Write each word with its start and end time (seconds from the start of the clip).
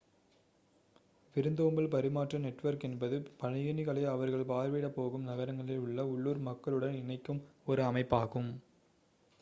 விருந்தோம்பல் 1.35 1.89
பரிமாற்ற 1.91 2.39
நெட்வொர்க் 2.39 2.85
என்பது 2.87 3.17
பயணிகளை 3.41 4.05
அவர்கள் 4.05 4.49
பார்வையிடப்போகும் 4.49 5.27
நகரங்களில் 5.29 5.83
உள்ள 5.83 6.07
உள்ளூர் 6.07 6.41
மக்களுடன் 6.49 6.99
இணைக்கும் 7.01 7.43
ஒரு 7.65 7.83
அமைப்பாகும் 7.83 8.51